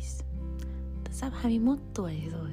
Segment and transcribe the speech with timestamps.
[0.00, 0.26] 20
[1.04, 2.50] Tớ sắp 21 tuổi rồi.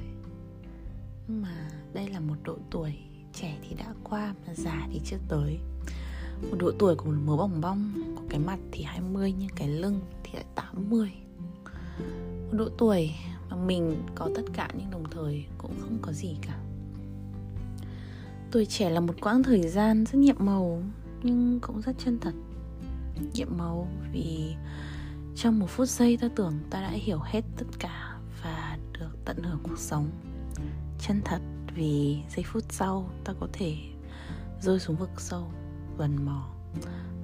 [1.28, 2.94] Nhưng mà đây là một độ tuổi
[3.33, 5.60] Trẻ thì đã qua mà già thì chưa tới.
[6.42, 9.67] Một độ tuổi của một mớ bong bong Có cái mặt thì 20 nhưng cái
[9.67, 11.12] lưng thì lại 80
[12.51, 13.12] Một độ tuổi
[13.49, 16.59] mà mình có tất cả nhưng đồng thời cũng không có gì cả.
[18.52, 20.84] Tuổi trẻ là một quãng thời gian rất nhiệm màu,
[21.23, 22.34] Nhưng cũng rất chân thật.
[23.34, 24.55] Nhiệm màu vì
[25.36, 29.44] trong một phút giây ta tưởng ta đã hiểu hết tất cả Và được tận
[29.44, 30.10] hưởng cuộc sống.
[31.00, 31.41] Chân thật
[31.76, 33.77] vì giây phút sau ta có thể
[34.62, 35.52] rơi xuống vực sâu,
[35.98, 36.50] Vần mò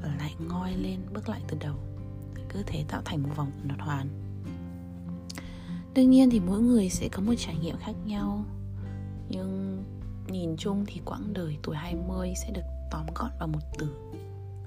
[0.01, 1.75] Và lại ngoi lên bước lại từ đầu.
[2.49, 4.07] Cứ thế tạo thành một vòng tuần hoàn.
[5.93, 8.45] Đương nhiên thì mỗi người sẽ có một trải nghiệm khác nhau,
[9.29, 9.83] Nhưng
[10.27, 13.87] nhìn chung thì quãng đời tuổi 20 sẽ được tóm gọn vào một từ,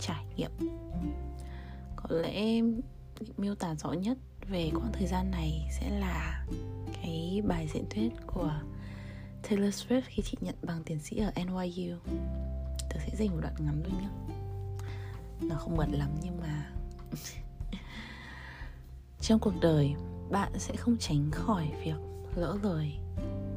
[0.01, 0.51] trải nghiệm.
[1.97, 2.63] Có lẽ
[3.37, 4.19] miêu tả rõ nhất
[4.49, 6.47] về quãng thời gian này sẽ là
[7.03, 8.53] cái bài diễn thuyết của
[9.43, 11.97] Taylor Swift khi chị nhận bằng tiến sĩ ở NYU
[12.91, 14.09] Tớ sẽ dành một đoạn ngắn thôi nhé
[15.41, 16.73] Nó không bật lắm nhưng mà
[19.23, 19.95] Trong cuộc đời,
[20.31, 21.97] bạn sẽ không tránh khỏi việc
[22.35, 22.93] lỡ lời,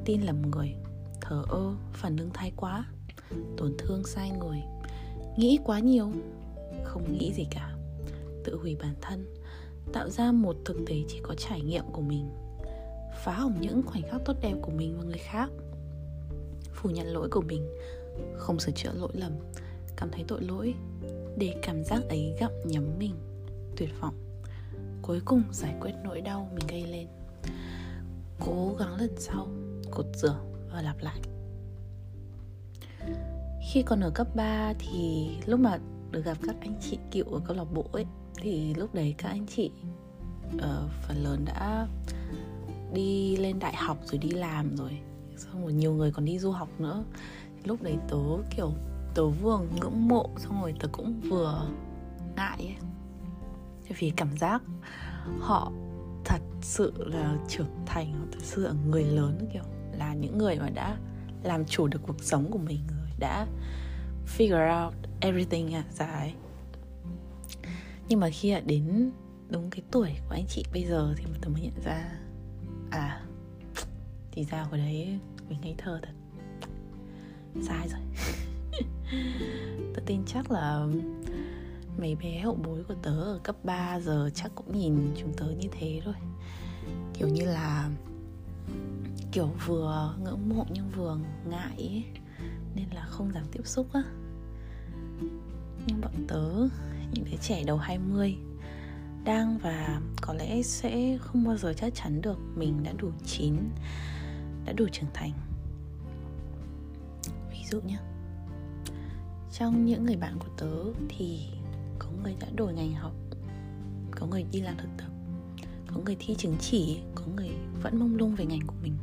[0.06, 0.76] tin lầm người,
[1.22, 2.86] thờ ơ, phản ứng thái quá,
[3.58, 4.62] tổn thương sai người.
[5.38, 6.12] Nghĩ quá nhiều,
[6.84, 7.76] không nghĩ gì cả.
[8.44, 9.36] Tự hủy bản thân
[9.94, 12.30] tạo ra một thực tế chỉ có trải nghiệm của mình,
[13.24, 15.50] phá hỏng những khoảnh khắc tốt đẹp của mình và người khác.
[16.74, 17.68] Phủ nhận lỗi của mình,
[18.38, 19.32] không sửa chữa lỗi lầm,
[19.96, 20.74] cảm thấy tội lỗi,
[21.38, 23.16] để cảm giác ấy gặm nhấm mình,
[23.78, 24.16] tuyệt vọng.
[25.02, 27.08] Cuối cùng giải quyết nỗi đau mình gây lên.
[28.46, 29.48] Cố gắng lần sau,
[29.92, 30.40] cột rửa
[30.72, 31.20] và lặp lại.
[33.74, 35.80] Khi còn ở cấp 3 thì lúc mà
[36.16, 38.06] được gặp các anh chị cựu ở câu lạc bộ ấy
[38.38, 39.72] thì lúc đấy các anh chị
[40.56, 40.62] uh,
[41.08, 41.88] phần lớn đã
[42.94, 45.00] đi lên đại học rồi đi làm rồi
[45.38, 47.04] xong rồi nhiều người còn đi du học nữa.
[47.64, 48.18] Lúc đấy tớ
[48.56, 48.72] kiểu
[49.16, 51.68] tớ vừa ngưỡng mộ xong rồi tớ cũng vừa
[52.36, 52.76] ngại ấy.
[54.00, 54.62] Vì cảm giác
[55.40, 55.72] họ
[56.26, 59.64] thật sự là trưởng thành họ thật sự là người lớn kiểu
[59.98, 60.98] là những người mà đã
[61.44, 63.48] làm chủ được cuộc sống của mình rồi đã
[64.28, 66.34] figure out everything à ra ấy.
[68.08, 69.12] Nhưng mà khi đến
[69.50, 72.20] đúng cái tuổi của anh chị bây giờ thì tôi mới nhận ra
[72.92, 73.22] à
[74.32, 75.20] thì ra hồi đấy
[75.50, 76.14] mình ngây thơ thật.
[77.62, 78.02] Sai rồi.
[79.94, 80.88] Tôi tin chắc là
[81.98, 85.46] mấy bé hậu bối của tớ ở cấp 3 giờ chắc cũng nhìn chúng tớ
[85.46, 86.14] như thế thôi.
[87.14, 87.90] Kiểu như là,
[89.32, 91.18] kiểu vừa ngưỡng mộ nhưng vừa
[91.50, 92.04] ngại ấy
[92.76, 94.04] nên là không dám tiếp xúc á.
[95.88, 96.68] Nhưng bọn tớ,
[97.12, 98.38] những đứa trẻ đầu 20
[99.24, 103.56] đang và có lẽ sẽ không bao giờ chắc chắn được mình đã đủ chín,
[104.66, 105.32] đã đủ trưởng thành.
[107.52, 107.98] Ví dụ nhé
[109.60, 111.40] trong những người bạn của tớ thì
[112.00, 113.14] có người đã đổi ngành học,
[114.12, 115.08] có người đi làm thực tập,
[115.88, 117.50] có người thi chứng chỉ, có người
[117.82, 118.98] vẫn mông lung về ngành của mình,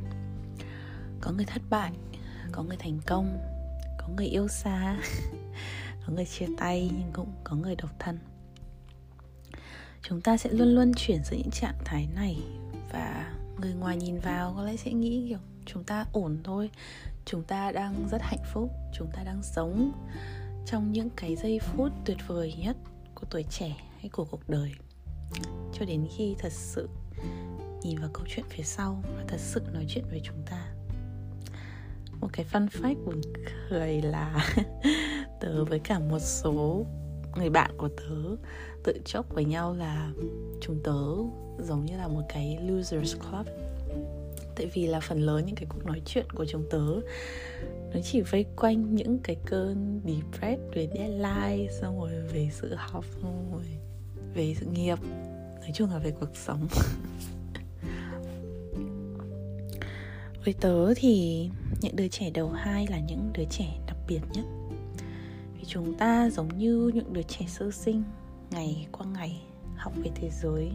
[1.21, 1.93] có người thất bại,
[2.51, 3.52] có người thành công
[4.07, 4.97] có người yêu xa,
[6.05, 8.19] có người chia tay nhưng cũng có người độc thân.
[10.01, 12.37] Chúng ta sẽ luôn luôn chuyển giữa những trạng thái này
[12.91, 16.69] và người ngoài nhìn vào có lẽ sẽ nghĩ kiểu chúng ta ổn thôi,
[17.25, 19.91] chúng ta đang rất hạnh phúc, chúng ta đang sống
[20.65, 22.77] trong những cái giây phút tuyệt vời nhất
[23.15, 24.71] của tuổi trẻ hay của cuộc đời.
[25.73, 26.89] Cho đến khi thật sự
[27.81, 30.73] nhìn vào câu chuyện phía sau và thật sự nói chuyện với chúng ta
[32.23, 33.21] một cái fun fact buồn
[33.69, 34.53] cười là
[35.41, 36.85] tớ với cả một số
[37.37, 38.35] người bạn của tớ
[38.83, 40.11] tự chốc với nhau là
[40.61, 41.01] chúng tớ
[41.59, 43.47] giống như là một cái losers club.
[44.55, 46.85] Tại vì là phần lớn những cái cuộc nói chuyện của chúng tớ,
[47.93, 53.05] nó chỉ vây quanh những cái cơn depressed về deadline, xong rồi về sự học,
[53.21, 53.65] xong rồi
[54.33, 54.97] về sự nghiệp.
[55.61, 56.67] Nói chung là về cuộc sống.
[60.45, 61.49] với tớ thì
[61.81, 64.45] những đứa trẻ đầu hai là những đứa trẻ đặc biệt nhất.
[65.57, 68.03] Vì chúng ta giống như những đứa trẻ sơ sinh,
[68.51, 69.41] ngày qua ngày
[69.75, 70.71] học về thế giới,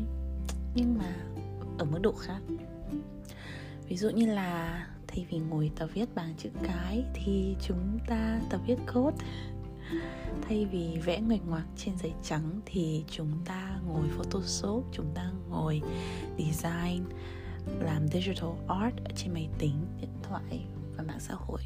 [0.75, 1.17] nhưng mà
[1.79, 2.41] ở mức độ khác.
[3.88, 8.41] Ví dụ như là thay vì ngồi tập viết bằng chữ cái thì chúng ta
[8.50, 9.17] tập viết code.
[10.49, 15.31] Thay vì vẽ nguệch ngoạc trên giấy trắng thì chúng ta ngồi photoshop, chúng ta
[15.50, 15.82] ngồi
[16.38, 17.05] design
[17.81, 20.67] làm digital art ở trên máy tính, điện thoại
[20.97, 21.61] và mạng xã hội.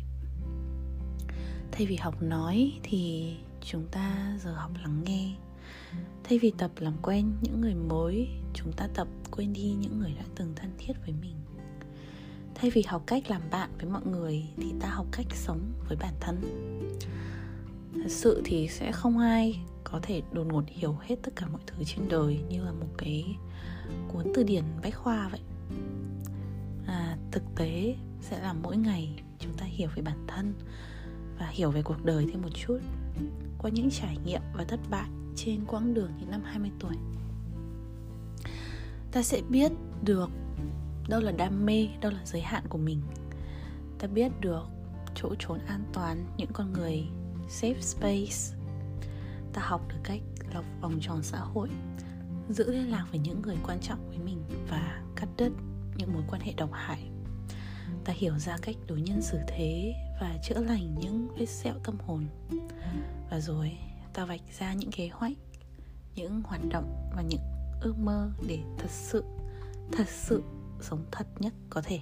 [1.73, 5.35] Thay vì học nói thì chúng ta giờ học lắng nghe.
[6.25, 10.15] Thay vì tập làm quen những người mới, chúng ta tập quên đi những người
[10.19, 11.37] đã từng thân thiết với mình.
[12.55, 15.97] Thay vì học cách làm bạn với mọi người thì ta học cách sống với
[16.01, 16.41] bản thân.
[17.95, 21.61] Thật sự thì sẽ không ai có thể đột ngột hiểu hết tất cả mọi
[21.67, 23.37] thứ trên đời như là một cái
[24.09, 25.41] cuốn từ điển bách khoa vậy
[27.33, 30.55] thực tế sẽ là mỗi ngày chúng ta hiểu về bản thân
[31.39, 32.79] và hiểu về cuộc đời thêm một chút
[33.59, 36.97] qua những trải nghiệm và thất bại trên quãng đường những năm 20 tuổi.
[39.13, 40.31] Ta sẽ biết được
[41.09, 43.03] đâu là đam mê, đâu là giới hạn của mình.
[43.99, 44.63] Ta biết được
[45.15, 47.05] chỗ trốn an toàn, những con người
[47.49, 48.57] safe space.
[49.53, 50.21] Ta học được cách
[50.55, 51.69] lọc vòng tròn xã hội,
[52.49, 55.53] giữ liên lạc với những người quan trọng với mình và cắt đứt
[55.97, 57.12] những mối quan hệ độc hại
[58.05, 61.99] ta hiểu ra cách đối nhân xử thế và chữa lành những vết sẹo tâm
[62.07, 62.27] hồn.
[63.31, 63.79] Và rồi,
[64.13, 65.37] ta vạch ra những kế hoạch,
[66.15, 67.41] những hoạt động và những
[67.81, 69.25] ước mơ để thật sự
[69.93, 70.43] thật sự
[70.81, 72.01] sống thật nhất có thể.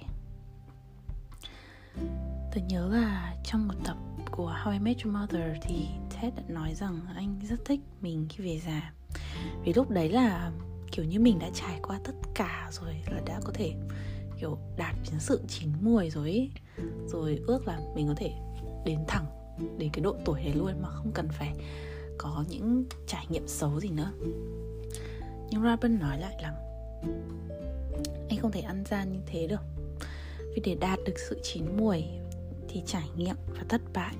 [2.51, 3.97] Tôi nhớ là trong một tập
[4.31, 8.25] của How I Met Your Mother thì Ted đã nói rằng anh rất thích mình
[8.29, 8.93] khi về già.
[9.63, 10.51] Vì lúc đấy là
[10.91, 13.73] kiểu như mình đã trải qua tất cả rồi là đã có thể
[14.41, 16.51] kiểu đạt đến sự chín muồi rồi ấy.
[17.07, 18.31] rồi ước là mình có thể
[18.85, 19.25] đến thẳng
[19.77, 21.53] đến cái độ tuổi đấy luôn mà không cần phải
[22.17, 24.11] có những trải nghiệm xấu gì nữa.
[25.51, 26.55] Nhưng Robin nói lại rằng
[28.29, 29.61] anh không thể ăn gian như thế được.
[30.55, 32.05] Vì để đạt được sự chín muồi
[32.69, 34.15] thì trải nghiệm và thất bại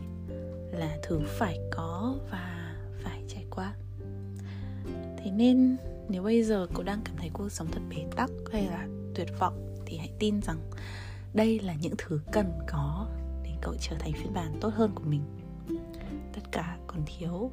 [0.72, 3.74] là thứ phải có và phải trải qua.
[5.18, 5.78] Thế nên
[6.10, 9.28] nếu bây giờ cô đang cảm thấy cuộc sống thật bế tắc hay là tuyệt
[9.40, 10.58] vọng thì hãy tin rằng
[11.34, 13.08] đây là những thứ cần có
[13.44, 15.22] để cậu trở thành phiên bản tốt hơn của mình.
[16.34, 17.52] Tất cả còn thiếu,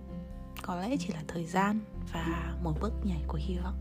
[0.62, 1.80] có lẽ chỉ là thời gian
[2.12, 3.74] và một bước nhảy của hy vọng.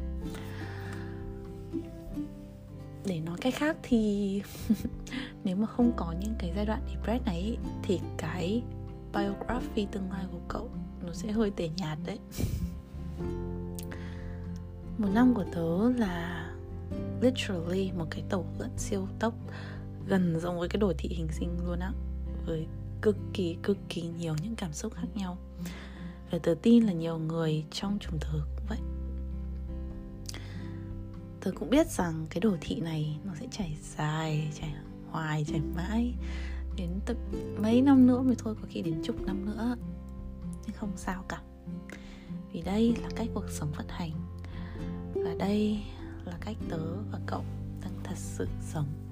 [3.06, 4.42] Để nói cách khác thì
[5.44, 8.63] nếu mà không có những cái giai đoạn depress này thì cái
[9.13, 10.69] biography tương lai của cậu
[11.06, 12.19] nó sẽ hơi tẻ nhạt đấy.
[14.98, 16.37] Một năm của tớ là
[17.21, 19.33] literally một cái tàu lượn siêu tốc,
[20.07, 21.91] gần giống với cái đồ thị hình sinh luôn á,
[22.45, 22.67] với
[23.01, 25.37] cực kỳ cực kỳ nhiều những cảm xúc khác nhau.
[26.31, 28.79] Và tớ tin là nhiều người trong chúng tớ cũng vậy.
[31.41, 34.73] Tớ cũng biết rằng cái đồ thị này nó sẽ chảy dài chảy
[35.11, 36.13] hoài chảy mãi,
[36.77, 37.17] đến tận
[37.61, 39.75] mấy năm nữa mới thôi, có khi đến chục năm nữa.
[40.65, 41.41] Nhưng không sao cả.
[42.51, 44.11] Vì đây là cách cuộc sống vận hành.
[45.15, 45.83] Và đây
[46.27, 46.79] là cách tớ
[47.12, 47.44] và cậu
[47.81, 49.06] đang thật sự sống.